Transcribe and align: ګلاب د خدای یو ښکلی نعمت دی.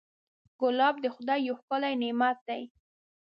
ګلاب 0.59 0.95
د 1.01 1.05
خدای 1.15 1.39
یو 1.47 1.55
ښکلی 1.61 1.93
نعمت 2.01 2.37
دی. 2.47 2.61